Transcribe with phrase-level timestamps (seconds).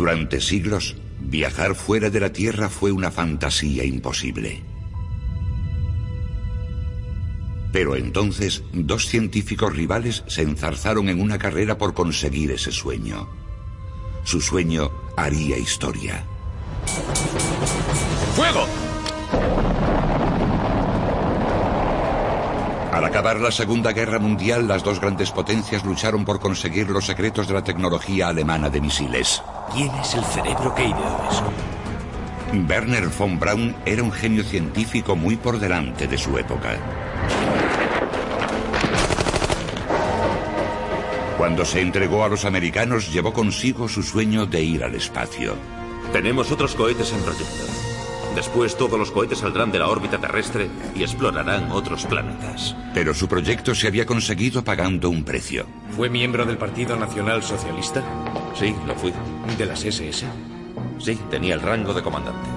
[0.00, 4.62] Durante siglos, viajar fuera de la Tierra fue una fantasía imposible.
[7.70, 13.28] Pero entonces, dos científicos rivales se enzarzaron en una carrera por conseguir ese sueño.
[14.24, 16.24] Su sueño haría historia.
[18.36, 18.66] ¡Fuego!
[22.90, 27.48] Al acabar la Segunda Guerra Mundial, las dos grandes potencias lucharon por conseguir los secretos
[27.48, 29.42] de la tecnología alemana de misiles.
[29.72, 31.44] ¿Quién es el cerebro que ideó eso?
[32.68, 36.76] Werner von Braun era un genio científico muy por delante de su época.
[41.38, 45.54] Cuando se entregó a los americanos, llevó consigo su sueño de ir al espacio.
[46.12, 47.64] Tenemos otros cohetes en proyecto.
[48.34, 52.76] Después todos los cohetes saldrán de la órbita terrestre y explorarán otros planetas.
[52.92, 55.66] Pero su proyecto se había conseguido pagando un precio.
[55.96, 58.02] ¿Fue miembro del Partido Nacional Socialista?
[58.54, 59.12] Sí, lo fui.
[59.56, 60.26] ¿De las SS?
[60.98, 62.48] Sí, tenía el rango de comandante.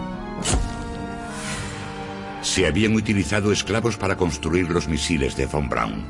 [2.42, 6.06] Se habían utilizado esclavos para construir los misiles de Von Braun.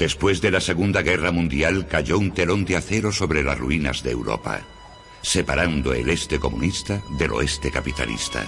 [0.02, 4.10] Después de la Segunda Guerra Mundial cayó un telón de acero sobre las ruinas de
[4.10, 4.60] Europa,
[5.22, 8.44] separando el este comunista del oeste capitalista.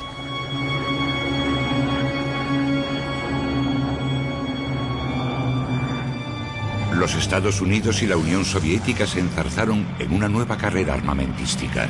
[6.95, 11.89] Los Estados Unidos y la Unión Soviética se enzarzaron en una nueva carrera armamentística.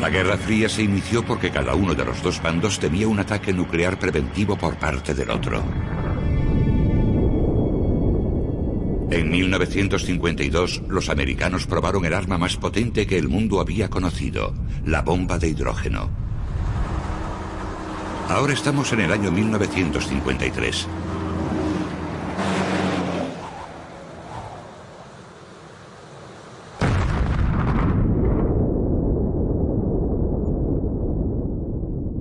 [0.00, 3.52] La Guerra Fría se inició porque cada uno de los dos bandos temía un ataque
[3.52, 5.62] nuclear preventivo por parte del otro.
[9.10, 14.54] En 1952, los americanos probaron el arma más potente que el mundo había conocido,
[14.84, 16.08] la bomba de hidrógeno.
[18.28, 20.86] Ahora estamos en el año 1953.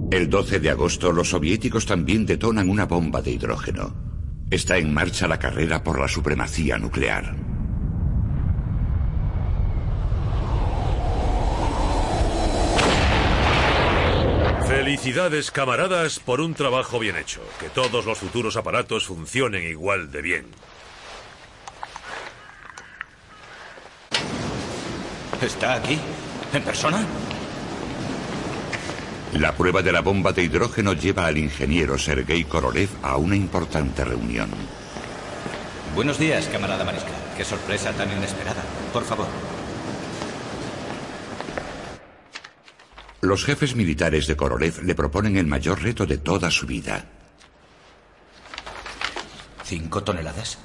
[0.09, 4.08] El 12 de agosto los soviéticos también detonan una bomba de hidrógeno.
[4.51, 7.35] Está en marcha la carrera por la supremacía nuclear.
[14.67, 17.41] Felicidades, camaradas, por un trabajo bien hecho.
[17.59, 20.45] Que todos los futuros aparatos funcionen igual de bien.
[25.41, 25.99] ¿Está aquí?
[26.53, 27.05] ¿En persona?
[29.33, 34.03] La prueba de la bomba de hidrógeno lleva al ingeniero Sergei Korolev a una importante
[34.03, 34.49] reunión.
[35.93, 37.11] Buenos días, camarada Mariska.
[37.37, 38.63] Qué sorpresa tan inesperada.
[38.91, 39.27] Por favor.
[43.21, 47.05] Los jefes militares de Korolev le proponen el mayor reto de toda su vida.
[49.63, 50.57] ¿Cinco toneladas?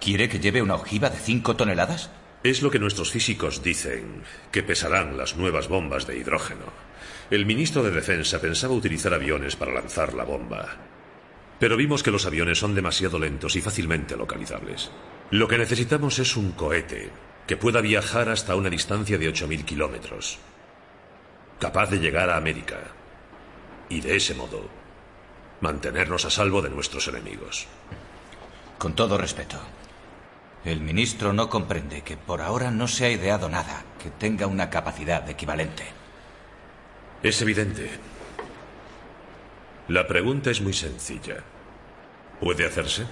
[0.00, 2.10] ¿Quiere que lleve una ojiva de cinco toneladas?
[2.42, 6.89] Es lo que nuestros físicos dicen, que pesarán las nuevas bombas de hidrógeno.
[7.30, 10.66] El ministro de Defensa pensaba utilizar aviones para lanzar la bomba.
[11.60, 14.90] Pero vimos que los aviones son demasiado lentos y fácilmente localizables.
[15.30, 17.10] Lo que necesitamos es un cohete
[17.46, 20.38] que pueda viajar hasta una distancia de 8.000 kilómetros,
[21.60, 22.78] capaz de llegar a América
[23.88, 24.68] y de ese modo
[25.60, 27.68] mantenernos a salvo de nuestros enemigos.
[28.76, 29.60] Con todo respeto,
[30.64, 34.68] el ministro no comprende que por ahora no se ha ideado nada que tenga una
[34.68, 35.99] capacidad equivalente.
[37.22, 37.90] Es evidente.
[39.88, 41.44] La pregunta es muy sencilla.
[42.40, 43.04] ¿Puede hacerse?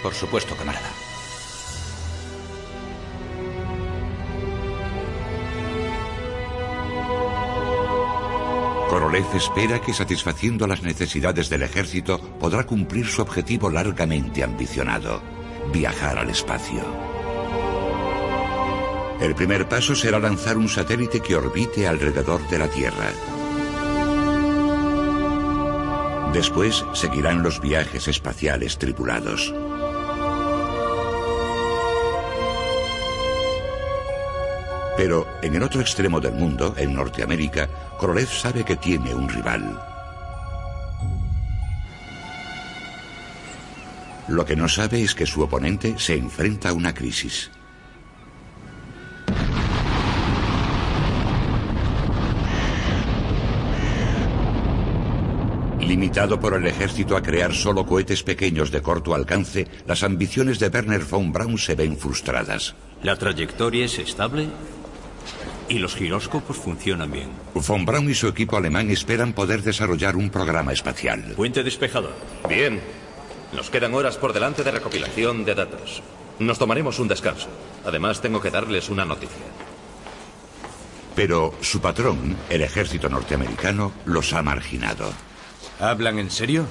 [0.00, 1.09] Por supuesto, camarada.
[8.90, 15.22] Korolev espera que satisfaciendo las necesidades del ejército podrá cumplir su objetivo largamente ambicionado,
[15.72, 16.82] viajar al espacio.
[19.20, 23.12] El primer paso será lanzar un satélite que orbite alrededor de la Tierra.
[26.32, 29.54] Después seguirán los viajes espaciales tripulados.
[34.96, 37.70] Pero en el otro extremo del mundo, en Norteamérica,
[38.00, 39.78] Korolev sabe que tiene un rival.
[44.28, 47.50] Lo que no sabe es que su oponente se enfrenta a una crisis.
[55.80, 60.68] Limitado por el ejército a crear solo cohetes pequeños de corto alcance, las ambiciones de
[60.68, 62.74] Werner von Braun se ven frustradas.
[63.02, 64.48] ¿La trayectoria es estable?
[65.70, 67.30] Y los giróscopos funcionan bien.
[67.54, 71.34] Von Braun y su equipo alemán esperan poder desarrollar un programa espacial.
[71.36, 72.10] Puente despejado.
[72.48, 72.80] Bien.
[73.52, 76.02] Nos quedan horas por delante de recopilación de datos.
[76.40, 77.46] Nos tomaremos un descanso.
[77.86, 79.46] Además, tengo que darles una noticia.
[81.14, 85.12] Pero su patrón, el ejército norteamericano, los ha marginado.
[85.78, 86.66] ¿Hablan en serio?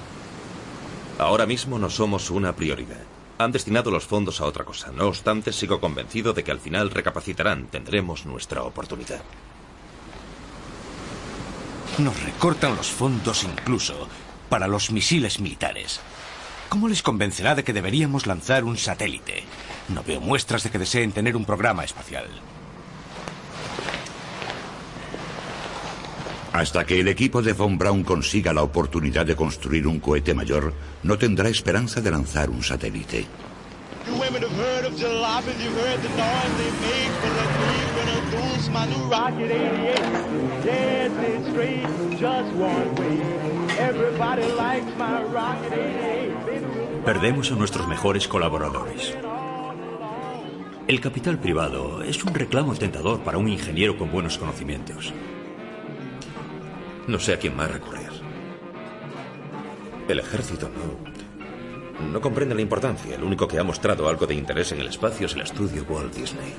[1.19, 2.97] Ahora mismo no somos una prioridad.
[3.39, 4.91] Han destinado los fondos a otra cosa.
[4.91, 7.67] No obstante, sigo convencido de que al final recapacitarán.
[7.67, 9.21] Tendremos nuestra oportunidad.
[11.99, 14.09] Nos recortan los fondos incluso
[14.49, 16.01] para los misiles militares.
[16.67, 19.43] ¿Cómo les convencerá de que deberíamos lanzar un satélite?
[19.87, 22.27] No veo muestras de que deseen tener un programa espacial.
[26.51, 30.73] Hasta que el equipo de Von Braun consiga la oportunidad de construir un cohete mayor,
[31.03, 33.27] no tendrá esperanza de lanzar un satélite.
[34.07, 37.87] You women have heard of jalopies, you've heard the noise they make for the queen
[37.95, 39.99] when it goes my new rocket 88.
[40.65, 43.21] Yes, it's straight, just one way.
[43.77, 46.45] Everybody likes my rocket 88.
[46.45, 49.15] Baby, we'll Perdemos a nuestros mejores colaboradores.
[50.87, 55.13] El capital privado es un reclamo tentador para un ingeniero con buenos conocimientos.
[57.09, 58.11] No sé a quién más recurrir.
[60.07, 62.07] El ejército no.
[62.11, 63.15] No comprende la importancia.
[63.15, 66.13] El único que ha mostrado algo de interés en el espacio es el estudio Walt
[66.13, 66.53] Disney.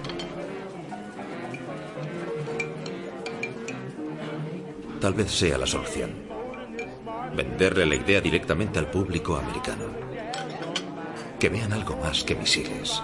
[5.00, 6.10] Tal vez sea la solución.
[7.36, 9.84] Venderle la idea directamente al público americano.
[11.38, 13.00] Que vean algo más que misiles.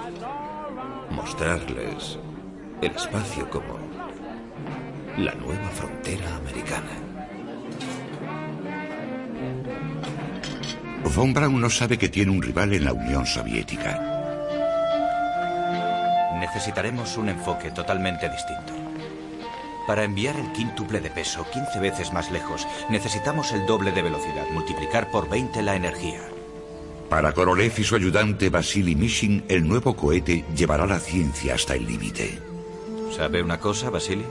[1.10, 2.19] Mostrarles
[2.82, 3.78] el espacio como
[5.16, 7.05] la nueva frontera americana.
[11.14, 14.00] Von Braun no sabe que tiene un rival en la Unión Soviética.
[16.40, 18.72] Necesitaremos un enfoque totalmente distinto.
[19.86, 24.46] Para enviar el quíntuple de peso 15 veces más lejos, necesitamos el doble de velocidad,
[24.52, 26.20] multiplicar por 20 la energía.
[27.08, 31.86] Para Korolev y su ayudante Vasily Mishin, el nuevo cohete llevará la ciencia hasta el
[31.86, 32.38] límite.
[33.16, 34.26] ¿Sabe una cosa, Vasily?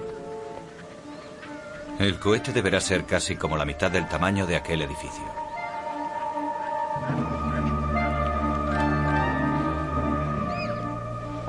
[1.99, 5.45] El cohete deberá ser casi como la mitad del tamaño de aquel edificio.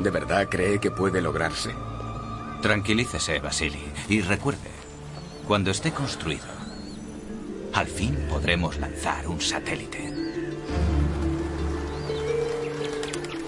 [0.06, 1.74] ¿De verdad cree que puede lograrse?
[2.62, 4.70] Tranquilícese, Vasily, y recuerde,
[5.48, 6.46] cuando esté construido,
[7.72, 10.14] al fin podremos lanzar un satélite.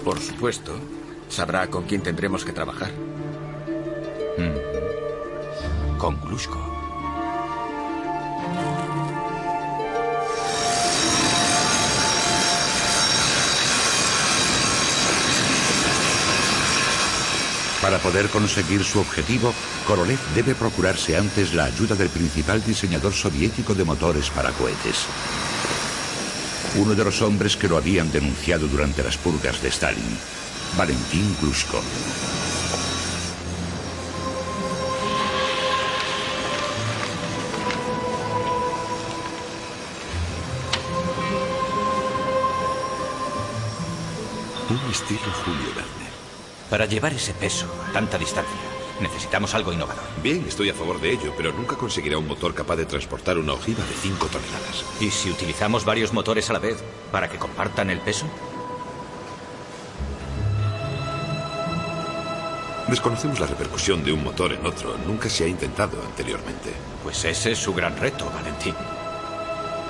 [0.03, 0.77] Por supuesto.
[1.29, 2.91] Sabrá con quién tendremos que trabajar.
[5.97, 6.68] Con Glushko.
[17.89, 19.51] Para poder conseguir su objetivo,
[19.87, 25.07] Korolev debe procurarse antes la ayuda del principal diseñador soviético de motores para cohetes.
[26.75, 30.19] Uno de los hombres que lo habían denunciado durante las purgas de Stalin,
[30.77, 31.81] Valentín Glushko.
[44.69, 46.08] Un estilo Julio Verne.
[46.69, 48.55] Para llevar ese peso a tanta distancia,
[49.01, 50.03] necesitamos algo innovador.
[50.21, 53.53] Bien, estoy a favor de ello, pero nunca conseguirá un motor capaz de transportar una
[53.53, 54.85] ojiva de 5 toneladas.
[54.99, 56.77] ¿Y si utilizamos varios motores a la vez
[57.11, 58.27] para que compartan el peso?
[62.87, 64.95] Desconocemos la repercusión de un motor en otro.
[65.07, 66.71] Nunca se ha intentado anteriormente.
[67.03, 68.75] Pues ese es su gran reto, Valentín.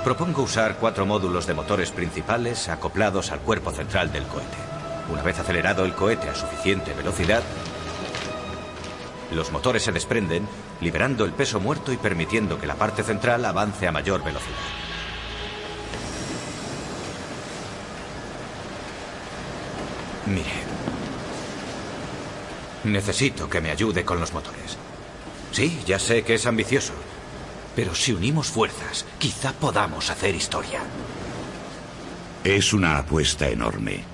[0.02, 4.69] Propongo usar cuatro módulos de motores principales acoplados al cuerpo central del cohete.
[5.10, 7.42] Una vez acelerado el cohete a suficiente velocidad,
[9.32, 10.48] Los motores se desprenden,
[10.80, 14.56] liberando el peso muerto y permitiendo que la parte central avance a mayor velocidad.
[20.26, 20.50] Mire.
[22.84, 24.78] Necesito que me ayude con los motores.
[25.52, 26.94] Sí, ya sé que es ambicioso.
[27.76, 30.80] Pero si unimos fuerzas, quizá podamos hacer historia.
[32.42, 34.09] Es una apuesta enorme.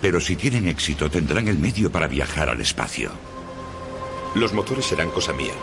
[0.00, 3.10] Pero si tienen éxito, tendrán el medio para viajar al espacio.
[4.34, 5.54] Los motores serán cosa mía.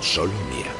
[0.00, 0.72] Solo mía.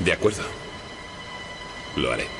[0.00, 0.42] De acuerdo.
[1.96, 2.35] Lo haré.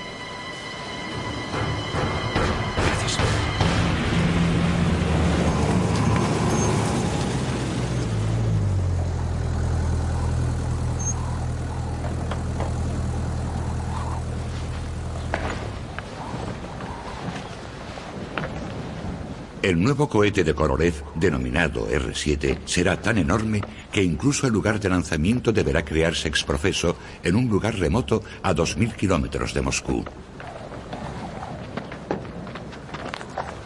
[19.66, 24.88] El nuevo cohete de Korolev, denominado R-7, será tan enorme que incluso el lugar de
[24.88, 26.94] lanzamiento deberá crearse exprofeso
[27.25, 30.04] en un lugar remoto a 2.000 kilómetros de Moscú.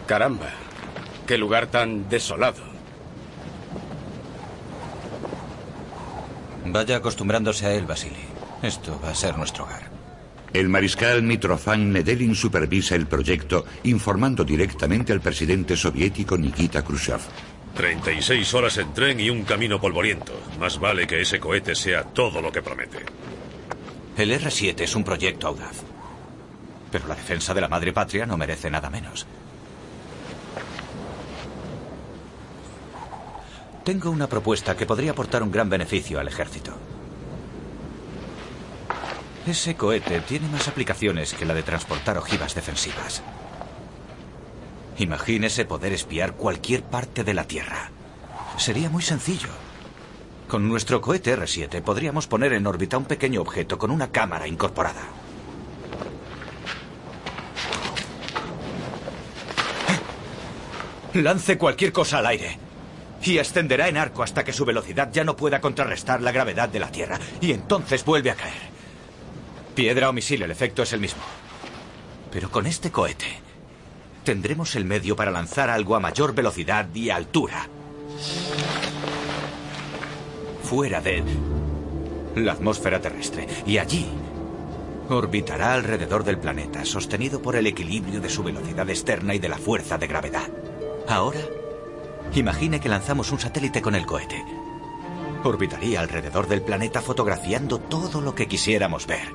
[0.07, 0.49] Caramba,
[1.27, 2.63] qué lugar tan desolado.
[6.65, 8.25] Vaya acostumbrándose a él, Vasily.
[8.63, 10.00] Esto va a ser nuestro hogar.
[10.53, 17.21] El mariscal Mitrofan Nedelin supervisa el proyecto, informando directamente al presidente soviético Nikita Khrushchev.
[17.77, 20.33] 36 horas en tren y un camino polvoriento.
[20.59, 22.99] Más vale que ese cohete sea todo lo que promete.
[24.17, 25.83] El R-7 es un proyecto audaz.
[26.91, 29.27] Pero la defensa de la madre patria no merece nada menos.
[33.85, 36.77] Tengo una propuesta que podría aportar un gran beneficio al ejército.
[39.51, 43.21] Ese cohete tiene más aplicaciones que la de transportar ojivas defensivas.
[44.99, 47.91] Imagínese poder espiar cualquier parte de la Tierra.
[48.59, 49.49] Sería muy sencillo.
[50.47, 55.03] Con nuestro cohete R-7 podríamos poner en órbita un pequeño objeto con una cámara incorporada.
[61.15, 62.57] Lance cualquier cosa al aire.
[63.25, 66.79] Y ascenderá en arco hasta que su velocidad ya no pueda contrarrestar la gravedad de
[66.79, 67.19] la Tierra.
[67.41, 68.80] Y entonces vuelve a caer.
[69.81, 71.23] Piedra o misil, el efecto es el mismo.
[72.31, 73.25] Pero con este cohete
[74.25, 77.67] tendremos el medio para lanzar algo a mayor velocidad y altura.
[80.63, 81.25] Fuera de
[82.37, 83.47] la atmósfera terrestre.
[83.65, 84.07] Y allí
[85.09, 89.57] orbitará alrededor del planeta, sostenido por el equilibrio de su velocidad externa y de la
[89.57, 90.51] fuerza de gravedad.
[91.09, 91.41] Ahora,
[92.35, 94.45] imagine que lanzamos un satélite con el cohete.
[95.43, 99.33] Orbitaría alrededor del planeta fotografiando todo lo que quisiéramos ver.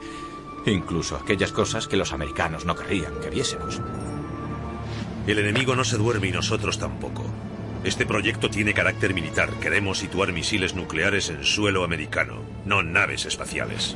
[0.66, 3.82] Incluso aquellas cosas que los americanos no querrían que viésemos.
[5.28, 7.26] El enemigo no se duerme y nosotros tampoco.
[7.84, 9.50] Este proyecto tiene carácter militar.
[9.62, 13.96] Queremos situar misiles nucleares en suelo americano, no naves espaciales.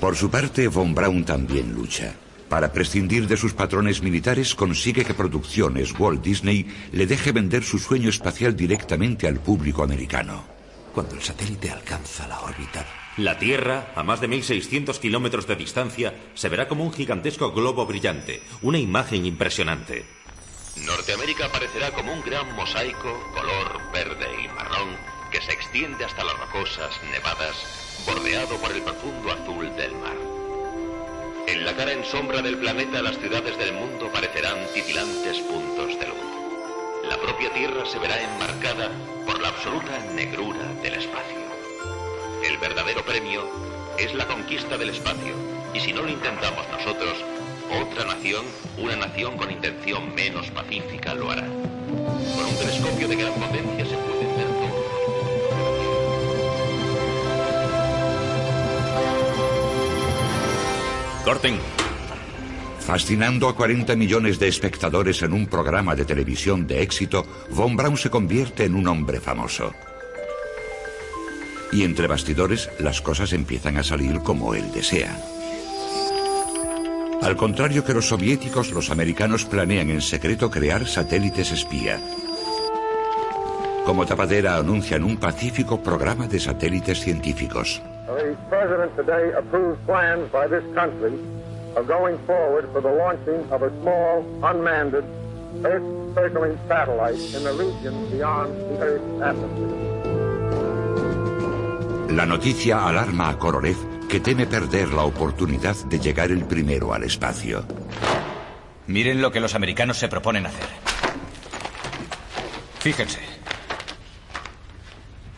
[0.00, 2.14] Por su parte, Von Braun también lucha.
[2.48, 7.78] Para prescindir de sus patrones militares, consigue que Producciones Walt Disney le deje vender su
[7.78, 10.61] sueño espacial directamente al público americano.
[10.92, 12.84] Cuando el satélite alcanza la órbita,
[13.16, 17.86] La Tierra, a más de 1.600 kilómetros de distancia, se verá como un gigantesco globo
[17.86, 20.04] brillante, una imagen impresionante.
[20.76, 24.96] Norteamérica aparecerá como un gran mosaico color verde y marrón
[25.30, 27.56] que se extiende hasta las rocosas nevadas,
[28.06, 30.16] bordeado por el profundo azul del mar.
[31.46, 36.06] En la cara en sombra del planeta las ciudades del mundo parecerán titilantes puntos de
[36.06, 36.31] luz.
[37.08, 38.90] La propia Tierra se verá enmarcada
[39.26, 41.36] por la absoluta negrura del espacio.
[42.46, 43.42] El verdadero premio
[43.98, 45.34] es la conquista del espacio,
[45.74, 47.24] y si no lo intentamos nosotros,
[47.80, 48.44] otra nación,
[48.78, 51.46] una nación con intención menos pacífica, lo hará.
[51.46, 54.84] Con un telescopio de gran potencia se pueden ver todo.
[61.24, 61.81] Corten.
[62.84, 67.96] Fascinando a 40 millones de espectadores en un programa de televisión de éxito, Von Braun
[67.96, 69.72] se convierte en un hombre famoso.
[71.70, 75.16] Y entre bastidores, las cosas empiezan a salir como él desea.
[77.22, 82.00] Al contrario que los soviéticos, los americanos planean en secreto crear satélites espía.
[83.86, 87.80] Como tapadera anuncian un pacífico programa de satélites científicos.
[91.74, 94.94] Of going forward for the launching of a small, unmanned,
[95.64, 99.92] Earth-circling satellite in the region beyond the Earth's atmosphere.
[102.10, 107.04] La noticia alarma a Korolev, que teme perder la oportunidad de llegar el primero al
[107.04, 107.64] espacio.
[108.86, 110.68] Miren lo que los americanos se proponen hacer.
[112.80, 113.20] Fíjense.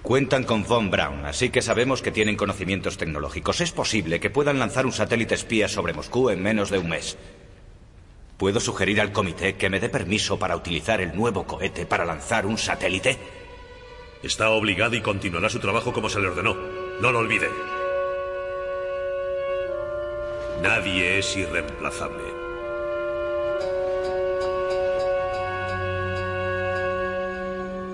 [0.05, 3.63] Cuentan con Von Braun, así que sabemos que tienen conocimientos tecnológicos.
[3.63, 7.17] Es posible que puedan lanzar un satélite espía sobre Moscú en menos de un mes.
[8.37, 12.45] ¿Puedo sugerir al comité que me dé permiso para utilizar el nuevo cohete para lanzar
[12.45, 13.17] un satélite?
[14.23, 16.55] Está obligado y continuará su trabajo como se le ordenó.
[17.01, 17.49] No lo olvide.
[20.61, 22.25] Nadie es irreemplazable.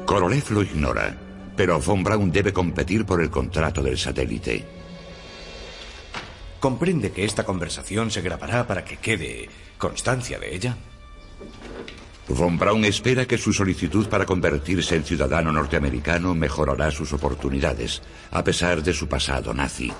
[0.07, 1.17] Korolev lo ignora,
[1.61, 4.65] pero Von Braun debe competir por el contrato del satélite.
[6.59, 10.79] ¿Comprende que esta conversación se grabará para que quede constancia de ella?
[12.29, 18.01] Von Braun espera que su solicitud para convertirse en ciudadano norteamericano mejorará sus oportunidades,
[18.31, 19.93] a pesar de su pasado nazi.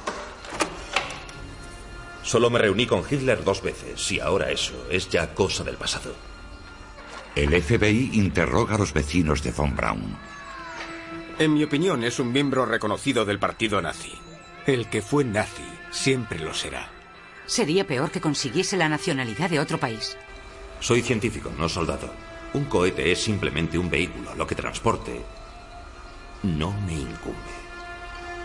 [2.23, 6.15] Solo me reuní con Hitler dos veces y ahora eso es ya cosa del pasado.
[7.37, 10.40] El FBI interroga a los vecinos de Von Braun.
[11.41, 14.13] En mi opinión, es un miembro reconocido del partido nazi.
[14.67, 16.91] El que fue nazi siempre lo será.
[17.47, 20.19] Sería peor que consiguiese la nacionalidad de otro país.
[20.81, 22.13] Soy científico, no soldado.
[22.53, 24.35] Un cohete es simplemente un vehículo.
[24.35, 25.23] Lo que transporte
[26.43, 27.39] no me incumbe.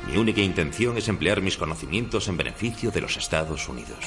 [0.08, 4.00] Mi única intención es emplear mis conocimientos en beneficio de los Estados Unidos.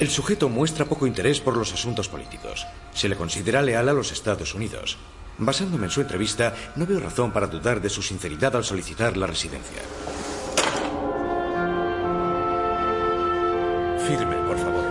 [0.00, 2.66] El sujeto muestra poco interés por los asuntos políticos.
[2.94, 4.96] Se le considera leal a los Estados Unidos.
[5.36, 9.26] Basándome en su entrevista, no veo razón para dudar de su sinceridad al solicitar la
[9.26, 9.82] residencia.
[14.06, 14.84] Firme, por favor.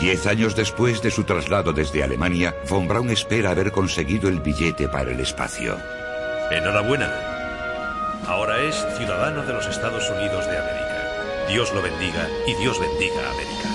[0.00, 4.88] Diez años después de su traslado desde Alemania, Von Braun espera haber conseguido el billete
[4.88, 5.76] para el espacio.
[6.50, 7.41] Enhorabuena.
[8.26, 11.46] Ahora es ciudadano de los Estados Unidos de América.
[11.48, 13.68] Dios lo bendiga y Dios bendiga a América.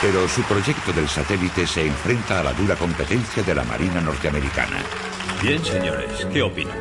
[0.00, 4.78] Pero su proyecto del satélite se enfrenta a la dura competencia de la Marina norteamericana.
[5.42, 6.78] Bien, señores, ¿qué opinan?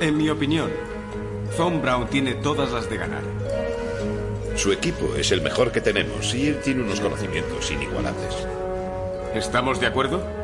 [0.00, 0.70] En mi opinión,
[1.58, 3.22] Von Braun tiene todas las de ganar.
[4.54, 8.46] Su equipo es el mejor que tenemos y él tiene unos conocimientos inigualables.
[9.34, 10.43] ¿Estamos de acuerdo?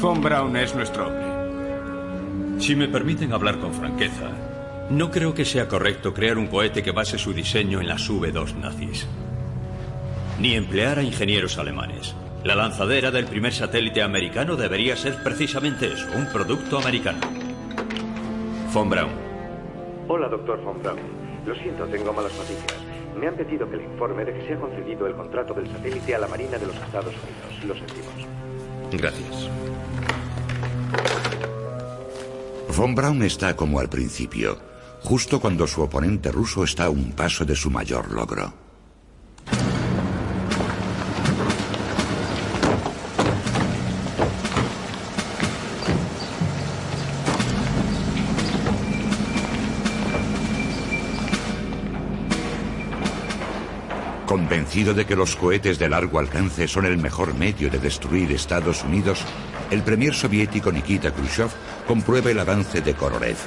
[0.00, 2.60] Von Braun es nuestro hombre.
[2.60, 4.30] Si me permiten hablar con franqueza,
[4.90, 8.54] no creo que sea correcto crear un cohete que base su diseño en las V2
[8.54, 9.08] nazis.
[10.38, 12.14] Ni emplear a ingenieros alemanes.
[12.44, 17.18] La lanzadera del primer satélite americano debería ser precisamente eso, un producto americano.
[18.72, 19.10] Von Braun.
[20.06, 21.00] Hola, doctor Von Braun.
[21.44, 22.78] Lo siento, tengo malas noticias.
[23.18, 26.14] Me han pedido que le informe de que se ha concedido el contrato del satélite
[26.14, 27.64] a la Marina de los Estados Unidos.
[27.64, 28.28] Lo sentimos.
[28.92, 29.50] Gracias.
[32.76, 34.58] Von Braun está como al principio,
[35.02, 38.67] justo cuando su oponente ruso está a un paso de su mayor logro.
[54.28, 58.84] Convencido de que los cohetes de largo alcance son el mejor medio de destruir Estados
[58.84, 59.20] Unidos,
[59.70, 61.48] el premier soviético Nikita Khrushchev
[61.86, 63.38] comprueba el avance de Korolev.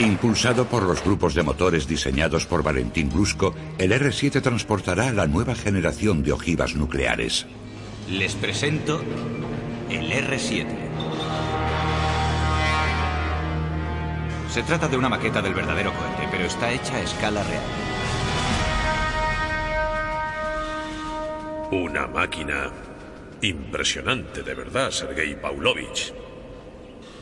[0.00, 5.54] Impulsado por los grupos de motores diseñados por Valentín Brusco, el R-7 transportará la nueva
[5.54, 7.46] generación de ojivas nucleares.
[8.08, 9.00] Les presento
[9.88, 10.66] el R-7.
[14.52, 17.62] Se trata de una maqueta del verdadero cohete, pero está hecha a escala real.
[21.70, 22.70] Una máquina
[23.42, 26.12] impresionante, de verdad, Sergei Pavlovich.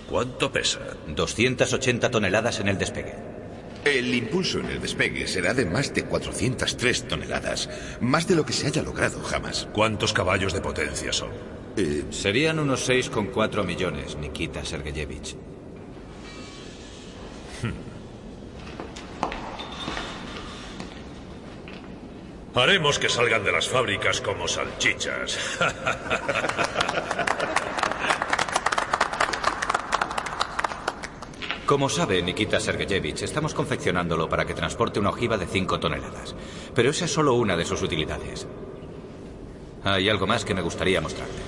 [0.09, 0.81] ¿Cuánto pesa?
[1.09, 3.15] 280 toneladas en el despegue.
[3.85, 7.71] El impulso en el despegue será de más de 403 toneladas,
[8.01, 9.69] más de lo que se haya logrado jamás.
[9.73, 11.31] ¿Cuántos caballos de potencia son?
[11.77, 15.37] Eh, Serían unos 6,4 millones, Nikita Sergeyevich.
[22.53, 25.39] Haremos que salgan de las fábricas como salchichas.
[31.65, 36.35] Como sabe Nikita Sergeyevich, estamos confeccionándolo para que transporte una ojiva de 5 toneladas.
[36.75, 38.49] Pero esa es solo una de sus utilidades.
[39.85, 41.41] Hay algo más que me gustaría mostrarte.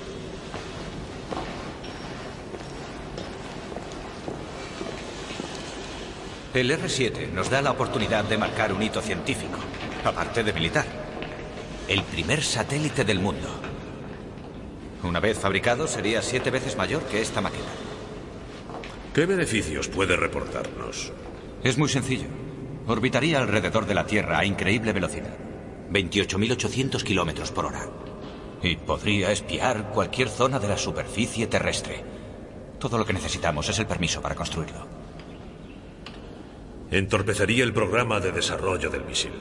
[6.55, 9.59] El R7 nos da la oportunidad de marcar un hito científico
[10.05, 10.87] aparte de militar.
[11.89, 13.49] El primer satélite del mundo.
[15.03, 17.69] Una vez fabricado, sería siete veces mayor que esta máquina.
[19.15, 21.13] ¿Qué beneficios puede reportarnos?
[21.63, 22.27] Es muy sencillo.
[22.87, 25.37] Orbitaría alrededor de la Tierra a increíble velocidad.
[25.91, 27.89] 28.800 kilómetros por hora.
[28.63, 32.03] Y podría espiar cualquier zona de la superficie terrestre.
[32.79, 34.87] Todo lo que necesitamos es el permiso para construirlo.
[36.91, 39.33] Entorpecería el programa de desarrollo del misil.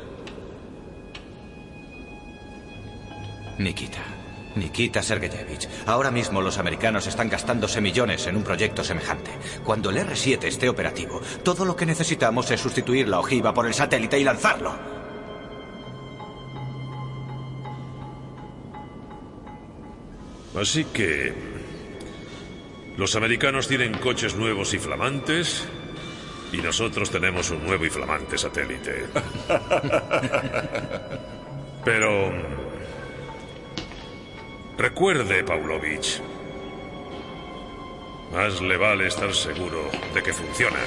[3.57, 4.21] Nikita.
[4.55, 5.67] Nikita Sergeyevich.
[5.85, 9.31] Ahora mismo los americanos están gastándose millones en un proyecto semejante.
[9.63, 13.73] Cuando el R-7 esté operativo, todo lo que necesitamos es sustituir la ojiva por el
[13.73, 14.73] satélite y lanzarlo.
[20.59, 21.51] Así que...
[22.97, 25.65] Los americanos tienen coches nuevos y flamantes
[26.51, 29.05] y nosotros tenemos un nuevo y flamante satélite.
[31.85, 32.60] Pero...
[34.77, 36.21] Recuerde, Pavlovich.
[38.31, 40.77] Más le vale estar seguro de que funciona.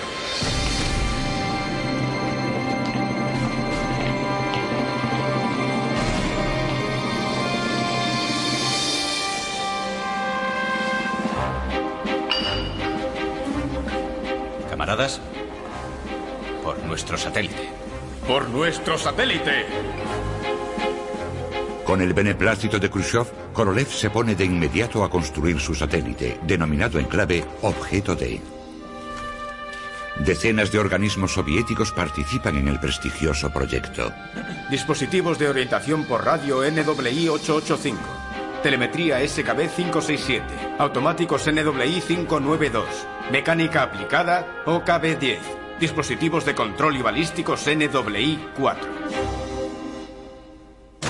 [14.71, 15.21] Camaradas,
[16.63, 17.69] por nuestro satélite.
[18.27, 19.67] ¡Por nuestro satélite!
[21.85, 26.99] Con el beneplácito de Khrushchev, Korolev se pone de inmediato a construir su satélite, denominado
[26.99, 28.41] en clave Objeto D.
[30.25, 34.13] Decenas de organismos soviéticos participan en el prestigioso proyecto.
[34.71, 38.01] Dispositivos de orientación por radio NWI 885.
[38.63, 40.45] Telemetría SKB 567.
[40.79, 42.87] Automáticos NWI 592.
[43.31, 48.77] Mecánica aplicada OKB 10 dispositivos de control y balísticos NWI-4.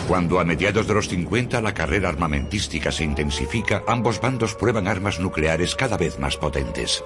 [0.09, 5.19] Cuando a mediados de los 50 la carrera armamentística se intensifica, ambos bandos prueban armas
[5.19, 7.03] nucleares cada vez más potentes.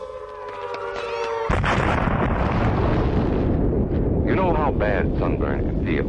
[4.26, 6.06] You know how bad sunburn can feel.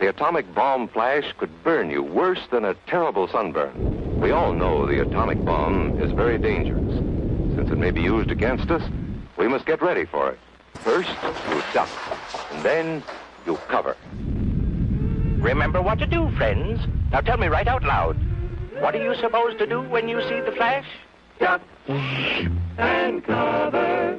[0.00, 4.20] The atomic bomb flash could burn you worse than a terrible sunburn.
[4.20, 6.98] We all know the atomic bomb is very dangerous.
[7.54, 8.82] Since it may be used against us,
[9.36, 10.38] we must get ready for it.
[10.82, 11.10] First,
[11.48, 11.88] you duck,
[12.52, 13.04] and then
[13.46, 13.96] you cover.
[15.40, 16.80] Remember what to do, friends.
[17.10, 18.16] Now tell me right out loud.
[18.80, 20.86] What are you supposed to do when you see the flash?
[21.40, 21.60] Duck
[22.78, 24.16] and cover.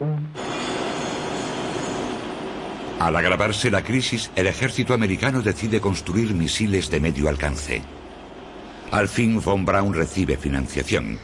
[3.00, 7.82] Al agravarse la crisis, el ejército americano decide construir misiles de medio alcance.
[8.92, 11.20] Al fin, von Braun recibe financiación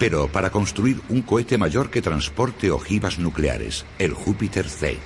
[0.00, 4.96] pero para construir un cohete mayor que transporte ojivas nucleares, el Júpiter C.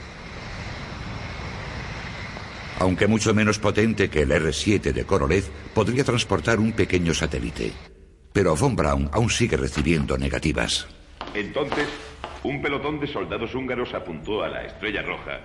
[2.81, 7.73] Aunque mucho menos potente que el R-7 de Korolev, podría transportar un pequeño satélite.
[8.33, 10.89] Pero von Braun aún sigue recibiendo negativas.
[11.35, 11.89] Entonces,
[12.43, 15.41] un pelotón de soldados húngaros apuntó a la Estrella Roja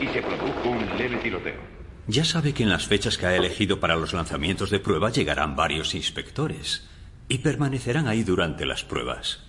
[0.00, 1.60] y se produjo un leve tiroteo.
[2.08, 5.54] Ya sabe que en las fechas que ha elegido para los lanzamientos de prueba llegarán
[5.54, 6.88] varios inspectores.
[7.28, 9.44] Y permanecerán ahí durante las pruebas.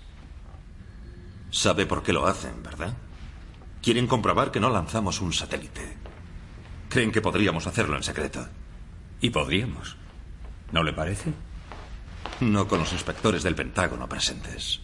[1.50, 2.94] Sabe por qué lo hacen, ¿verdad?
[3.82, 6.03] Quieren comprobar que no lanzamos un satélite.
[6.94, 8.48] Creen que podríamos hacerlo en secreto.
[9.20, 9.98] Y podríamos.
[10.72, 11.34] ¿No le parece?
[12.40, 14.80] No con los inspectores del Pentágono presentes.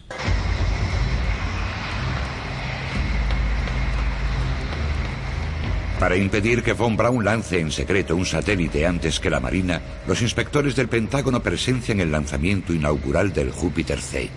[6.00, 10.20] Para impedir que von Braun lance en secreto un satélite antes que la Marina, los
[10.20, 14.30] inspectores del Pentágono presencian el lanzamiento inaugural del Júpiter C.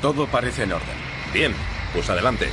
[0.00, 0.96] Todo parece en orden.
[1.34, 1.52] Bien,
[1.92, 2.46] pues adelante.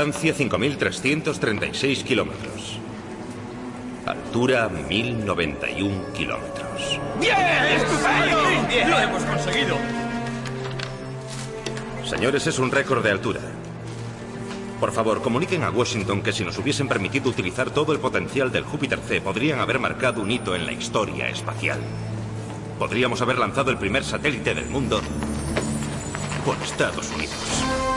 [0.00, 2.78] Distancia 5.336 kilómetros.
[4.06, 6.98] Altura 1.091 kilómetros.
[7.20, 7.36] ¡Bien!
[7.36, 8.88] ¡Estupendo!
[8.88, 9.76] ¡Lo hemos conseguido!
[12.08, 13.40] Señores, es un récord de altura.
[14.80, 18.64] Por favor, comuniquen a Washington que si nos hubiesen permitido utilizar todo el potencial del
[18.64, 21.78] Júpiter C, podrían haber marcado un hito en la historia espacial.
[22.78, 25.02] Podríamos haber lanzado el primer satélite del mundo
[26.46, 27.89] por Estados Unidos.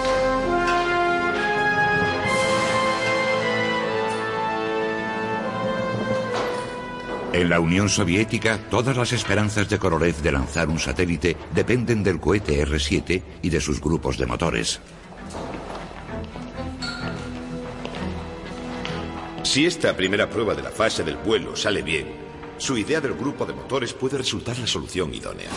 [7.33, 12.19] En la Unión Soviética, todas las esperanzas de Korolev de lanzar un satélite dependen del
[12.19, 14.79] cohete R-7 y de sus grupos de motores.
[19.41, 22.05] Si esta primera prueba de la fase del vuelo sale bien,
[22.59, 25.49] su idea del grupo de motores puede resultar la solución idónea.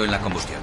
[0.00, 0.60] Fallo en la combustión.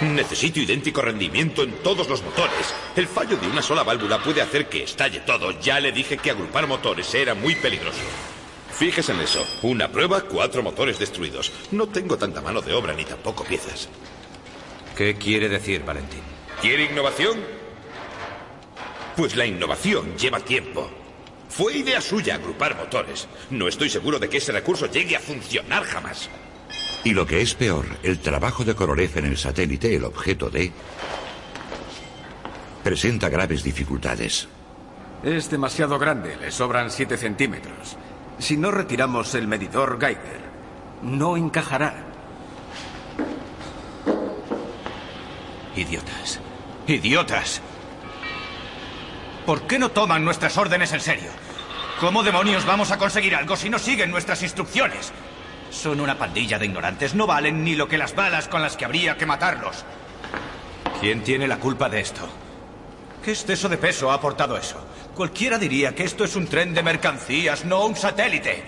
[0.00, 2.52] Necesito idéntico rendimiento en todos los motores.
[2.96, 5.60] El fallo de una sola válvula puede hacer que estalle todo.
[5.60, 8.00] Ya le dije que agrupar motores era muy peligroso.
[8.72, 9.46] Fíjese en eso.
[9.62, 11.52] Una prueba, cuatro motores destruidos.
[11.70, 13.90] No tengo tanta mano de obra ni tampoco piezas.
[14.96, 16.22] ¿Qué quiere decir, Valentín?
[16.62, 17.59] ¿Quiere innovación?
[19.16, 20.88] Pues la innovación lleva tiempo.
[21.48, 23.26] Fue idea suya agrupar motores.
[23.50, 26.30] No estoy seguro de que ese recurso llegue a funcionar jamás.
[27.02, 30.70] Y lo que es peor, el trabajo de Korolev en el satélite, el objeto D,
[32.84, 34.48] presenta graves dificultades.
[35.22, 37.96] Es demasiado grande, le sobran 7 centímetros.
[38.38, 40.40] Si no retiramos el medidor Geiger,
[41.02, 42.06] no encajará.
[45.76, 46.40] Idiotas.
[46.86, 47.60] Idiotas.
[49.50, 51.28] ¿Por qué no toman nuestras órdenes en serio?
[51.98, 55.10] ¿Cómo demonios vamos a conseguir algo si no siguen nuestras instrucciones?
[55.70, 57.16] Son una pandilla de ignorantes.
[57.16, 59.84] No valen ni lo que las balas con las que habría que matarlos.
[61.00, 62.28] ¿Quién tiene la culpa de esto?
[63.24, 64.86] ¿Qué exceso de peso ha aportado eso?
[65.16, 68.62] Cualquiera diría que esto es un tren de mercancías, no un satélite.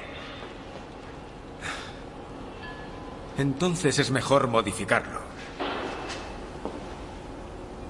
[3.39, 5.21] Entonces es mejor modificarlo.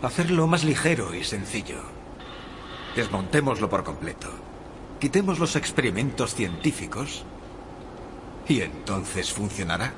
[0.02, 2.01] Hacerlo más ligero y sencillo.
[2.96, 4.28] Desmontémoslo por completo.
[5.00, 7.24] Quitemos los experimentos científicos
[8.46, 9.92] y entonces funcionará.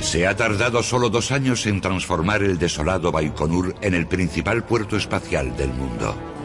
[0.00, 4.96] Se ha tardado solo dos años en transformar el desolado Baikonur en el principal puerto
[4.96, 6.37] espacial del mundo.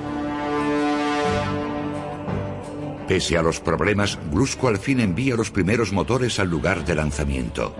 [3.14, 7.76] Pese a los problemas, Brusco al fin envía los primeros motores al lugar de lanzamiento.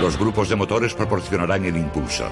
[0.00, 2.26] Los grupos de motores proporcionarán el impulso.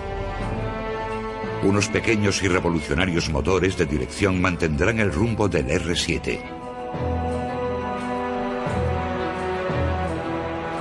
[1.64, 6.40] Unos pequeños y revolucionarios motores de dirección mantendrán el rumbo del R-7.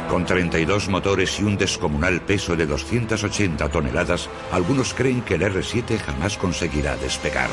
[0.10, 5.98] Con 32 motores y un descomunal peso de 280 toneladas, algunos creen que el R-7
[5.98, 7.50] jamás conseguirá despegar.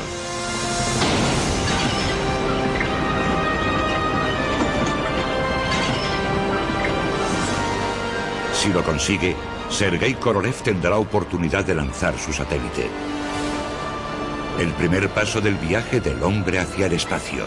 [8.65, 9.35] Si lo consigue,
[9.69, 12.89] Sergei Korolev tendrá oportunidad de lanzar su satélite.
[14.59, 17.45] El primer paso del viaje del hombre hacia el espacio.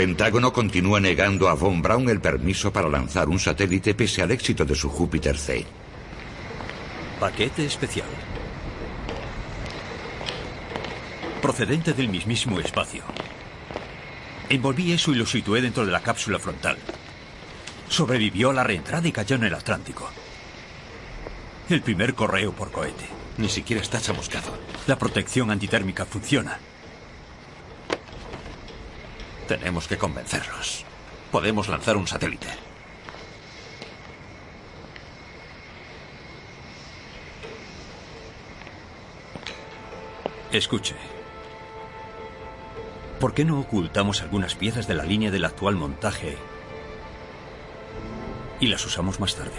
[0.00, 4.64] Pentágono continúa negando a Von Braun el permiso para lanzar un satélite pese al éxito
[4.64, 5.66] de su Júpiter C.
[7.20, 8.08] Paquete especial.
[11.42, 13.02] Procedente del mismísimo espacio.
[14.48, 16.78] Envolví eso y lo situé dentro de la cápsula frontal.
[17.90, 20.08] Sobrevivió a la reentrada y cayó en el Atlántico.
[21.68, 23.04] El primer correo por cohete.
[23.36, 24.56] Ni siquiera está chamuscado.
[24.86, 26.58] La protección antitérmica funciona.
[29.50, 30.84] Tenemos que convencerlos.
[31.32, 32.46] Podemos lanzar un satélite.
[40.52, 40.94] Escuche.
[43.18, 46.38] ¿Por qué no ocultamos algunas piezas de la línea del actual montaje
[48.60, 49.50] y las usamos más tarde?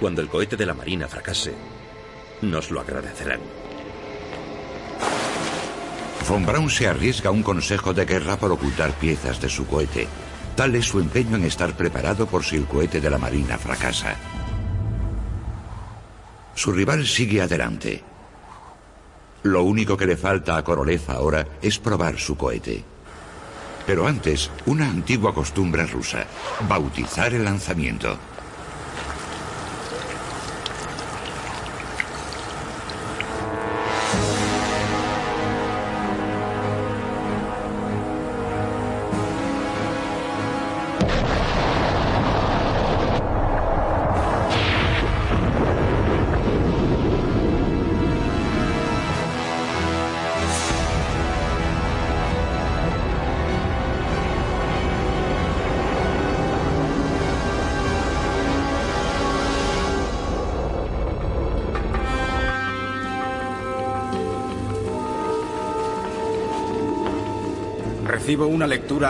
[0.00, 1.54] Cuando el cohete de la Marina fracase,
[2.42, 3.38] nos lo agradecerán.
[6.28, 10.08] Von Braun se arriesga un consejo de guerra por ocultar piezas de su cohete.
[10.56, 14.16] Tal es su empeño en estar preparado por si el cohete de la Marina fracasa.
[16.54, 18.02] Su rival sigue adelante.
[19.42, 22.82] Lo único que le falta a Korolev ahora es probar su cohete.
[23.86, 26.26] Pero antes, una antigua costumbre rusa,
[26.66, 28.16] bautizar el lanzamiento.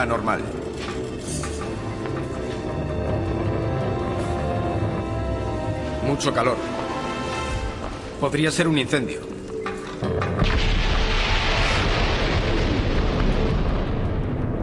[0.02, 0.40] Anormal.
[6.06, 6.56] Mucho calor.
[8.20, 9.20] Podría ser un incendio.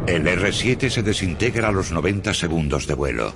[0.08, 3.34] El R-7 se desintegra a los 90 segundos de vuelo.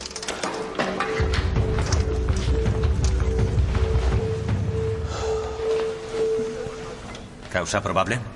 [7.52, 8.35] ¿Causa probable?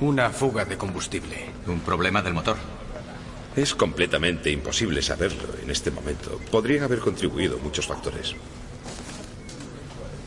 [0.00, 1.46] Una fuga de combustible.
[1.66, 2.56] ¿Un problema del motor?
[3.56, 6.38] Es completamente imposible saberlo en este momento.
[6.50, 8.34] Podrían haber contribuido muchos factores.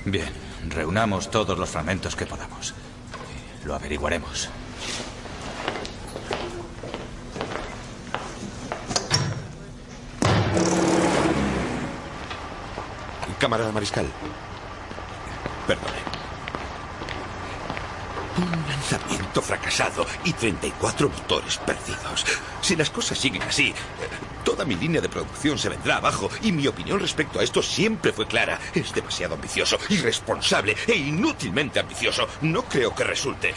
[0.05, 0.29] Bien,
[0.69, 2.73] reunamos todos los fragmentos que podamos.
[3.63, 4.49] Lo averiguaremos.
[13.39, 14.07] Camarada Mariscal.
[15.67, 15.98] Perdone.
[19.41, 22.25] Fracasado y 34 motores perdidos.
[22.61, 23.73] Si las cosas siguen así, eh,
[24.43, 28.11] toda mi línea de producción se vendrá abajo y mi opinión respecto a esto siempre
[28.11, 28.59] fue clara.
[28.73, 32.27] Es demasiado ambicioso, irresponsable e inútilmente ambicioso.
[32.41, 33.53] No creo que resulte.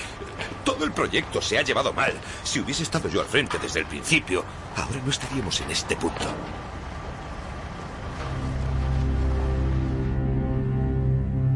[0.64, 2.12] Todo el proyecto se ha llevado mal.
[2.44, 4.44] Si hubiese estado yo al frente desde el principio,
[4.76, 6.26] ahora no estaríamos en este punto.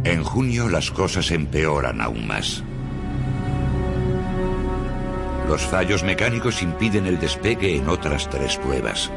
[0.05, 2.62] En junio las cosas empeoran aún más.
[5.49, 9.13] Los fallos mecánicos impiden el despegue en otras tres pruebas.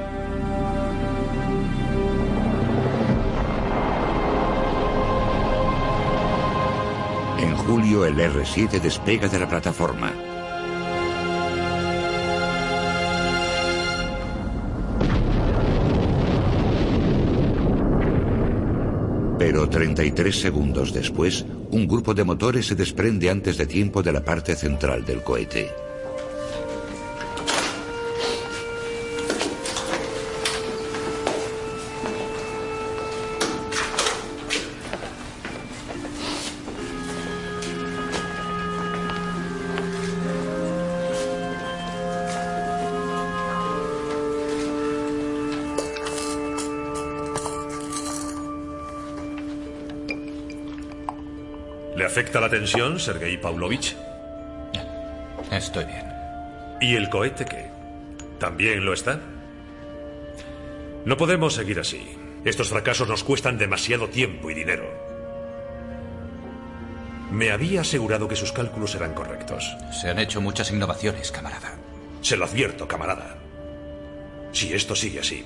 [7.39, 10.13] En julio el R-7 despega de la plataforma.
[19.39, 24.24] Pero 33 segundos después, un grupo de motores se desprende antes de tiempo de la
[24.24, 25.88] parte central del cohete.
[52.60, 53.95] Tensión, Sergei Pavlovich?
[55.50, 56.06] Estoy bien.
[56.82, 57.69] ¿Y el cohete qué?
[58.38, 59.22] ¿También lo está?
[61.06, 62.17] No podemos seguir así.
[62.43, 64.84] Estos fracasos nos cuestan demasiado tiempo y dinero.
[67.32, 69.74] Me había asegurado que sus cálculos eran correctos.
[69.93, 71.78] Se han hecho muchas innovaciones, camarada.
[72.22, 73.38] Se lo advierto, camarada.
[74.52, 75.45] Si esto sigue así,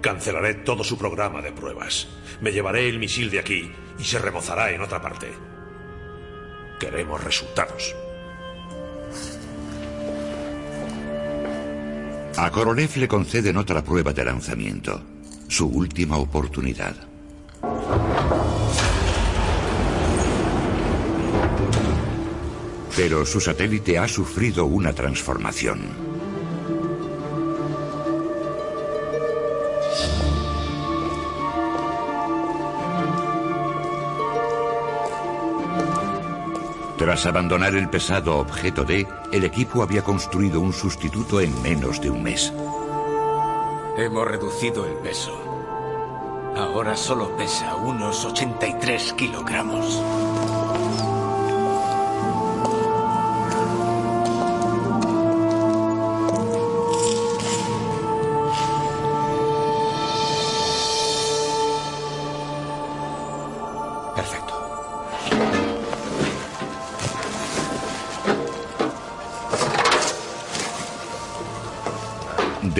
[0.00, 2.08] cancelaré todo su programa de pruebas.
[2.40, 5.28] Me llevaré el misil de aquí y se remozará en otra parte.
[6.80, 7.94] Queremos resultados.
[12.38, 15.02] A Korolev le conceden otra prueba de lanzamiento,
[15.46, 16.96] su última oportunidad.
[22.96, 26.09] Pero su satélite ha sufrido una transformación.
[37.00, 42.10] Tras abandonar el pesado objeto D, el equipo había construido un sustituto en menos de
[42.10, 42.52] un mes.
[43.96, 45.32] Hemos reducido el peso.
[46.54, 49.98] Ahora solo pesa unos 83 kilogramos.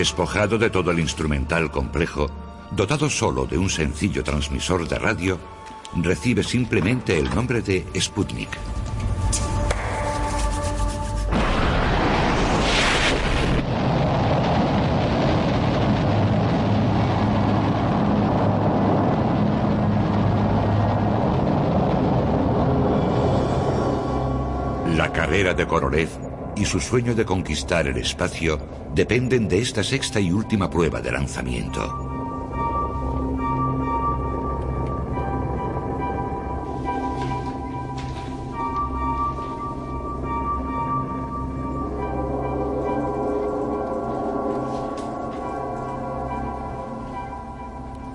[0.00, 2.30] Despojado de todo el instrumental complejo,
[2.70, 5.38] dotado solo de un sencillo transmisor de radio,
[5.94, 8.48] recibe simplemente el nombre de Sputnik.
[24.96, 26.19] La carrera de Korolev
[26.60, 28.60] y su sueño de conquistar el espacio
[28.94, 32.06] dependen de esta sexta y última prueba de lanzamiento.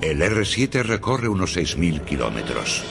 [0.01, 2.83] El R-7 recorre unos 6.000 kilómetros.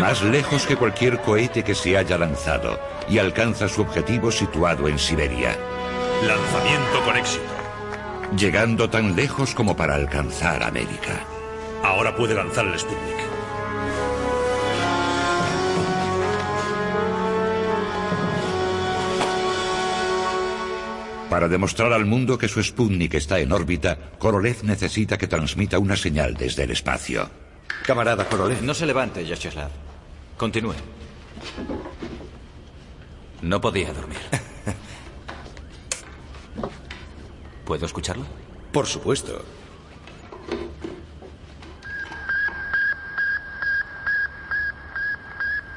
[0.00, 2.78] Más lejos que cualquier cohete que se haya lanzado
[3.08, 5.56] y alcanza su objetivo situado en Siberia.
[6.22, 7.44] Lanzamiento con éxito.
[8.36, 11.24] Llegando tan lejos como para alcanzar América.
[11.82, 13.16] Ahora puede lanzar el Sputnik.
[21.30, 25.96] Para demostrar al mundo que su Sputnik está en órbita, Korolev necesita que transmita una
[25.96, 27.45] señal desde el espacio.
[27.84, 28.62] Camarada Korolev.
[28.62, 29.70] No se levante, Yashislav.
[30.36, 30.74] Continúe.
[33.42, 34.18] No podía dormir.
[37.64, 38.24] ¿Puedo escucharlo?
[38.72, 39.44] Por supuesto.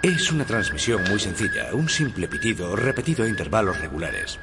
[0.01, 4.39] Es una transmisión muy sencilla, un simple pitido repetido a intervalos regulares.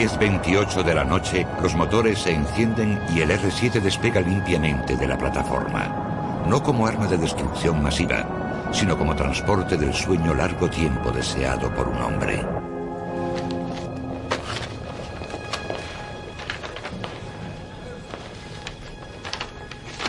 [0.00, 5.18] 10.28 de la noche, los motores se encienden y el R-7 despega limpiamente de la
[5.18, 6.42] plataforma.
[6.48, 11.86] No como arma de destrucción masiva, sino como transporte del sueño largo tiempo deseado por
[11.86, 12.42] un hombre.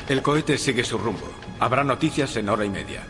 [0.08, 1.28] El cohete sigue su rumbo.
[1.60, 3.06] Habrá noticias en hora y media.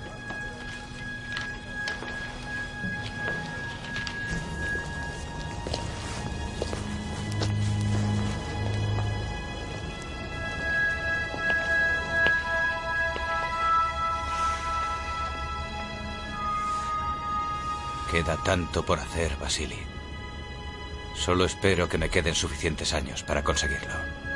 [18.12, 19.80] Queda tanto por hacer, Vasily.
[21.16, 24.31] Solo espero que me queden suficientes años para conseguirlo.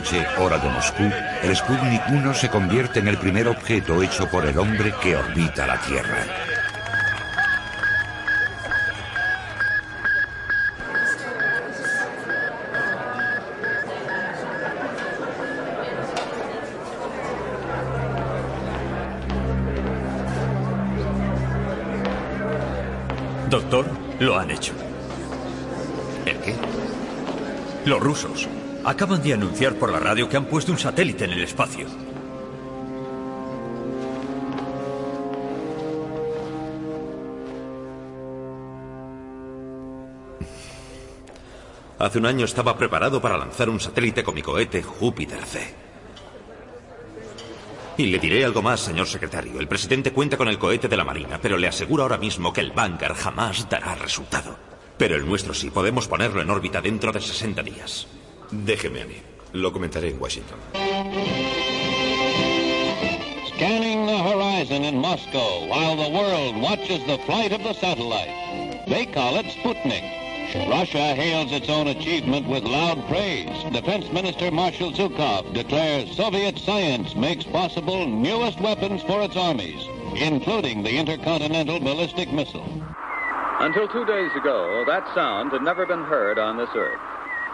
[0.00, 1.10] Medianoche, hora de Moscú,
[1.42, 5.66] el Sputnik 1 se convierte en el primer objeto hecho por el hombre que orbita
[5.66, 6.24] la Tierra.
[23.48, 23.86] Doctor,
[24.20, 24.72] lo han hecho.
[26.24, 26.54] ¿El qué?
[27.84, 28.48] Los rusos
[28.84, 31.86] acaban de anunciar por la radio que han puesto un satélite en el espacio.
[41.98, 45.74] Hace un año estaba preparado para lanzar un satélite con mi cohete Júpiter C.
[47.98, 49.60] Y le diré algo más, señor secretario.
[49.60, 52.62] El presidente cuenta con el cohete de la Marina, pero le aseguro ahora mismo que
[52.62, 54.56] el Vanguard jamás dará resultado.
[54.96, 58.06] Pero el nuestro sí, podemos ponerlo en órbita dentro de 60 días.
[58.52, 59.16] Déjeme a mí.
[59.52, 60.58] Lo comentaré en Washington.
[63.54, 68.86] Scanning the horizon in Moscow while the world watches the flight of the satellite.
[68.88, 70.02] They call it Sputnik.
[70.68, 73.62] Russia hails its own achievement with loud praise.
[73.72, 79.86] Defense Minister Marshal Zhukov declares Soviet science makes possible newest weapons for its armies,
[80.16, 82.66] including the intercontinental ballistic missile.
[83.60, 86.98] Until two days ago, that sound had never been heard on this earth.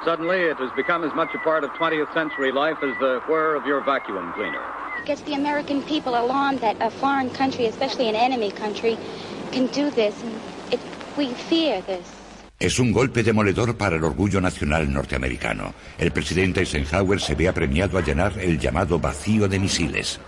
[0.05, 3.55] Suddenly, it has become as much a part of 20th century life as the whir
[3.55, 4.63] of your vacuum cleaner.
[4.99, 8.97] It gets the American people alarmed that a foreign country, especially an enemy country,
[9.53, 10.15] can do this.
[10.23, 10.35] And
[10.73, 10.81] it,
[11.17, 12.13] we fear this.
[12.59, 15.75] Es un golpe demoledor para el orgullo nacional norteamericano.
[15.99, 20.19] El presidente Eisenhower se ve apremiado a llenar el llamado vacío de misiles.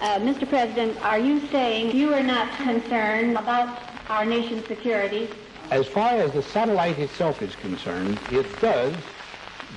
[0.00, 0.46] Uh, Mr.
[0.48, 3.68] President, are you saying you are not concerned about
[4.08, 5.28] our nation's security?
[5.70, 8.94] As far as the satellite itself is concerned, it does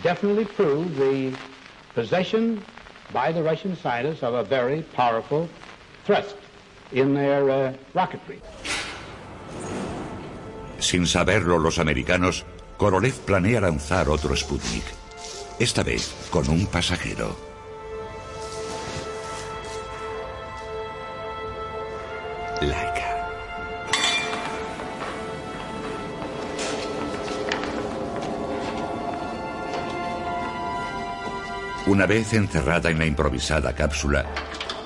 [0.04, 1.36] definitely prove the
[1.96, 2.64] possession
[3.12, 5.50] by the Russian scientists of a very powerful
[6.06, 6.36] thrust
[6.92, 8.40] in their uh, rocketry.
[10.80, 12.46] Sin saberlo los americanos,
[12.78, 14.86] Korolev planea lanzar otro Sputnik.
[15.60, 17.49] Esta vez con un pasajero.
[31.90, 34.24] Una vez encerrada en la improvisada cápsula,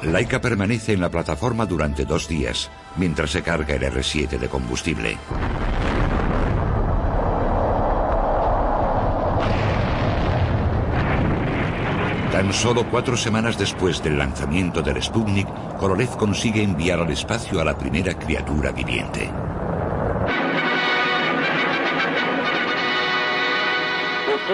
[0.04, 5.18] Laika permanece en la plataforma durante dos días, mientras se carga el R-7 de combustible.
[12.32, 17.66] Tan solo cuatro semanas después del lanzamiento del Sputnik, Korolev consigue enviar al espacio a
[17.66, 19.30] la primera criatura viviente.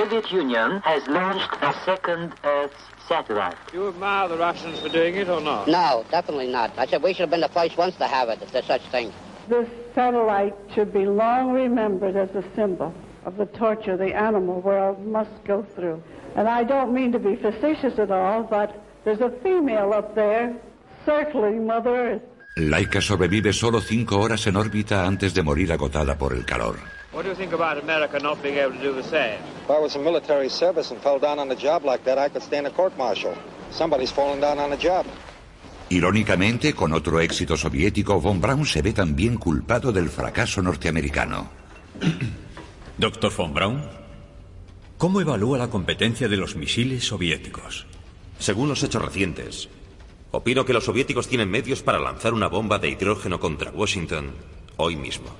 [0.09, 2.73] Soviet Union has launched a second Earth
[3.07, 3.55] satellite.
[3.71, 5.67] You admire the Russians for doing it or not?
[5.67, 6.71] No, definitely not.
[6.79, 8.81] I said we should have been the first ones to have it, if there's such
[8.89, 9.13] thing.
[9.49, 12.91] This satellite should be long remembered as a symbol
[13.23, 16.01] of the torture the animal world must go through.
[16.35, 20.55] And I don't mean to be facetious at all, but there's a female up there
[21.05, 22.21] circling Mother Earth.
[22.57, 26.98] Laika sobrevive solo cinco horas en órbita antes de morir agotada por el calor.
[27.11, 29.41] What do you think about America not being able to do the same?
[29.65, 32.29] If I was in military service and fell down on a job like that, I
[32.29, 33.33] could stand a court martial.
[33.71, 35.07] Somebody's falling down on a job.
[35.89, 41.49] Irónicamente, con otro éxito soviético, von Braun se ve también culpado del fracaso norteamericano.
[42.99, 43.81] Doctor von Braun,
[44.99, 47.87] ¿cómo evalúa la competencia de los misiles soviéticos?
[48.37, 49.67] Según los hechos recientes,
[50.29, 54.35] opino que los soviéticos tienen medios para lanzar una bomba de hidrógeno contra Washington
[54.77, 55.35] hoy mismo.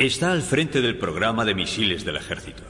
[0.00, 2.62] Está al frente del programa de misiles del ejército.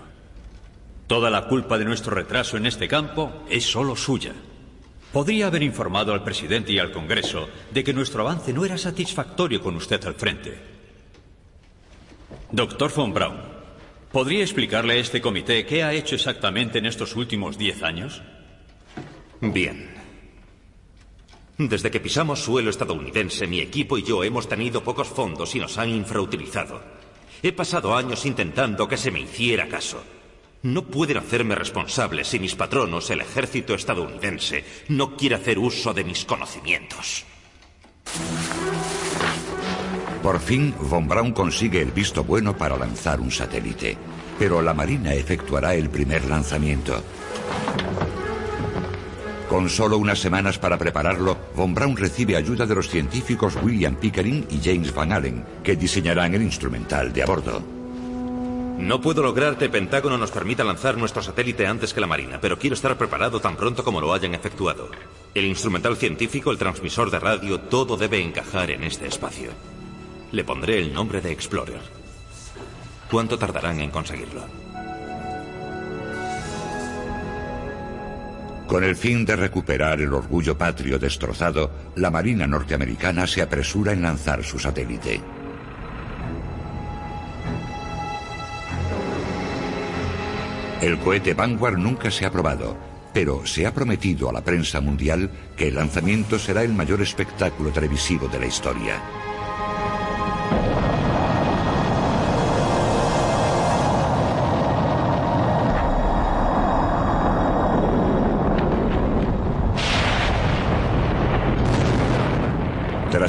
[1.06, 4.32] Toda la culpa de nuestro retraso en este campo es solo suya.
[5.12, 9.62] Podría haber informado al presidente y al Congreso de que nuestro avance no era satisfactorio
[9.62, 10.58] con usted al frente.
[12.50, 13.38] Doctor von Braun,
[14.10, 18.22] ¿podría explicarle a este comité qué ha hecho exactamente en estos últimos diez años?
[19.40, 19.88] Bien.
[21.58, 25.78] Desde que pisamos suelo estadounidense, mi equipo y yo hemos tenido pocos fondos y nos
[25.78, 26.98] han infrautilizado.
[27.42, 30.02] He pasado años intentando que se me hiciera caso.
[30.62, 36.04] No pueden hacerme responsable si mis patronos, el ejército estadounidense, no quiere hacer uso de
[36.04, 37.24] mis conocimientos.
[40.22, 43.96] Por fin, von Braun consigue el visto bueno para lanzar un satélite.
[44.38, 47.02] Pero la Marina efectuará el primer lanzamiento.
[49.50, 54.46] Con solo unas semanas para prepararlo, von Braun recibe ayuda de los científicos William Pickering
[54.48, 57.60] y James Van Allen, que diseñarán el instrumental de a bordo.
[58.78, 62.38] No puedo lograr que el Pentágono nos permita lanzar nuestro satélite antes que la Marina,
[62.40, 64.88] pero quiero estar preparado tan pronto como lo hayan efectuado.
[65.34, 69.50] El instrumental científico, el transmisor de radio, todo debe encajar en este espacio.
[70.30, 71.80] Le pondré el nombre de Explorer.
[73.10, 74.69] ¿Cuánto tardarán en conseguirlo?
[78.70, 84.02] Con el fin de recuperar el orgullo patrio destrozado, la Marina norteamericana se apresura en
[84.02, 85.20] lanzar su satélite.
[90.80, 92.76] El cohete Vanguard nunca se ha probado,
[93.12, 97.70] pero se ha prometido a la prensa mundial que el lanzamiento será el mayor espectáculo
[97.70, 99.02] televisivo de la historia.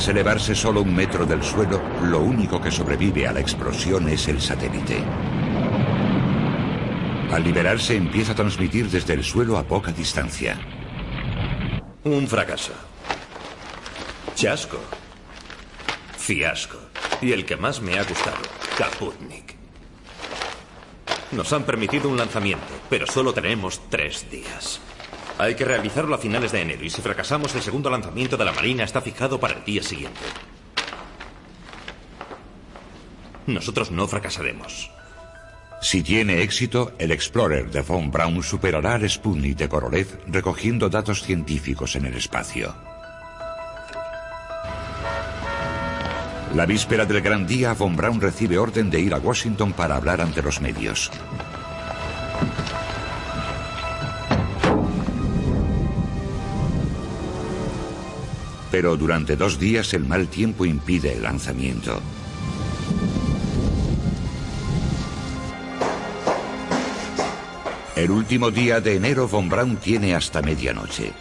[0.07, 4.41] Elevarse solo un metro del suelo, lo único que sobrevive a la explosión es el
[4.41, 5.01] satélite.
[7.31, 10.59] Al liberarse empieza a transmitir desde el suelo a poca distancia.
[12.03, 12.73] Un fracaso.
[14.35, 14.79] Chasco.
[16.17, 16.77] Fiasco.
[17.21, 18.41] Y el que más me ha gustado,
[18.77, 19.55] Kaputnik.
[21.31, 24.81] Nos han permitido un lanzamiento, pero solo tenemos tres días.
[25.41, 28.51] Hay que realizarlo a finales de enero y si fracasamos el segundo lanzamiento de la
[28.51, 30.19] Marina está fijado para el día siguiente.
[33.47, 34.91] Nosotros no fracasaremos.
[35.81, 41.23] Si tiene éxito, el Explorer de Von Braun superará al Sputnik de Korolev recogiendo datos
[41.23, 42.75] científicos en el espacio.
[46.53, 50.21] La víspera del gran día, Von Braun recibe orden de ir a Washington para hablar
[50.21, 51.09] ante los medios.
[58.71, 62.01] Pero durante dos días el mal tiempo impide el lanzamiento.
[67.95, 71.11] El último día de enero Von Braun tiene hasta medianoche.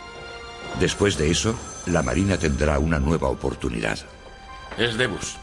[0.78, 1.55] Después de eso,
[1.86, 3.98] la Marina tendrá una nueva oportunidad.
[4.78, 5.36] Es Debus.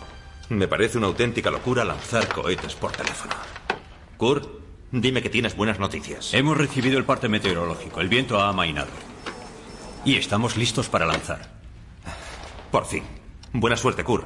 [0.49, 3.36] Me parece una auténtica locura lanzar cohetes por teléfono.
[4.16, 4.47] Kurt,
[4.91, 6.34] dime que tienes buenas noticias.
[6.34, 7.99] Hemos recibido el parte meteorológico.
[7.99, 8.89] El viento ha amainado.
[10.05, 11.57] Y estamos listos para lanzar.
[12.72, 13.03] Por fin.
[13.53, 14.26] Buena suerte, Kurt.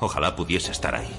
[0.00, 1.10] Ojalá pudiese estar ahí.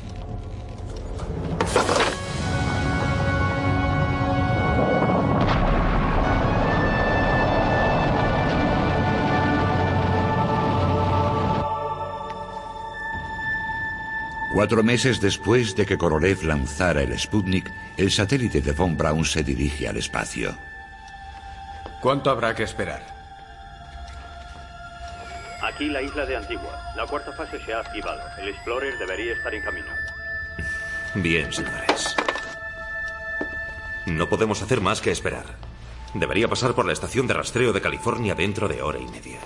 [14.53, 19.43] Cuatro meses después de que Korolev lanzara el Sputnik, el satélite de Von Braun se
[19.43, 20.55] dirige al espacio.
[22.01, 23.12] ¿Cuánto habrá que esperar?
[25.73, 26.93] Aquí la isla de Antigua.
[26.95, 28.21] La cuarta fase se ha activado.
[28.37, 29.87] El Explorer debería estar en camino.
[31.15, 32.15] Bien, señores.
[34.05, 35.45] No podemos hacer más que esperar.
[36.13, 39.39] Debería pasar por la estación de rastreo de California dentro de hora y media.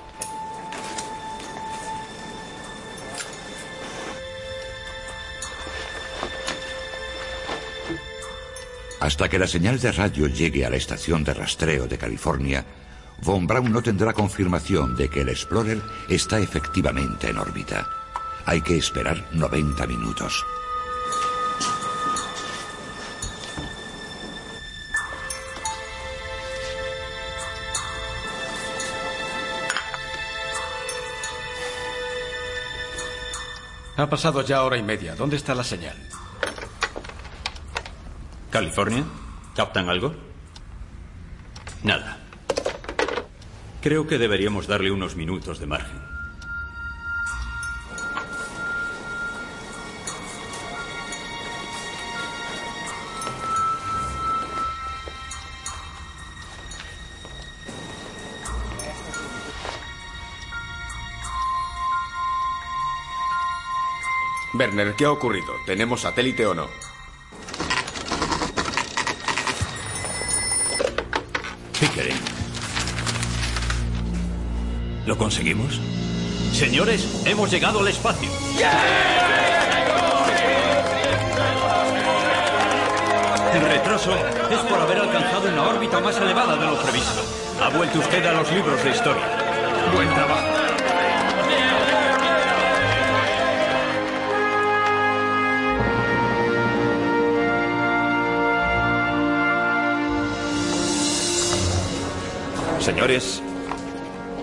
[8.99, 12.65] Hasta que la señal de radio llegue a la estación de rastreo de California,
[13.22, 17.88] Von Braun no tendrá confirmación de que el Explorer está efectivamente en órbita.
[18.45, 20.45] Hay que esperar 90 minutos.
[33.97, 35.15] Ha pasado ya hora y media.
[35.15, 35.97] ¿Dónde está la señal?
[38.51, 39.03] ¿California?
[39.55, 40.13] ¿Captan algo?
[41.82, 42.20] Nada.
[43.82, 46.01] Creo que deberíamos darle unos minutos de margen.
[64.53, 65.53] Werner, ¿qué ha ocurrido?
[65.65, 66.86] ¿Tenemos satélite o no?
[75.18, 75.82] ¿Lo conseguimos?
[76.53, 78.30] Señores, hemos llegado al espacio.
[83.51, 84.11] El retraso
[84.51, 87.24] es por haber alcanzado una órbita más elevada de lo previsto.
[87.59, 89.24] Ha vuelto usted a los libros de historia.
[89.91, 90.47] Buen trabajo.
[102.80, 103.41] Señores,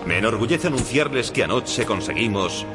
[0.05, 2.65] me enorgullece anunciarles que anoche conseguimos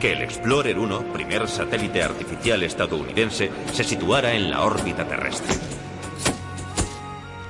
[0.00, 5.54] que el Explorer 1, primer satélite artificial estadounidense, se situara en la órbita terrestre.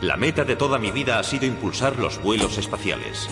[0.00, 3.28] La meta de toda mi vida ha sido impulsar los vuelos espaciales.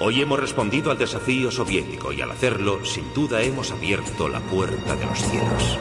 [0.00, 4.96] Hoy hemos respondido al desafío soviético y al hacerlo, sin duda, hemos abierto la puerta
[4.96, 5.78] de los cielos.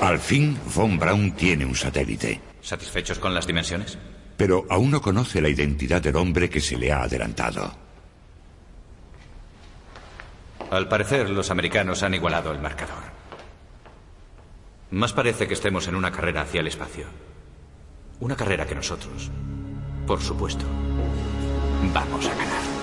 [0.00, 2.40] Al fin, Von Braun tiene un satélite.
[2.60, 3.98] ¿Satisfechos con las dimensiones?
[4.36, 7.72] Pero aún no conoce la identidad del hombre que se le ha adelantado.
[10.70, 13.04] Al parecer, los americanos han igualado el marcador.
[14.90, 17.06] Más parece que estemos en una carrera hacia el espacio.
[18.20, 19.30] Una carrera que nosotros,
[20.06, 20.64] por supuesto,
[21.92, 22.73] vamos a ganar.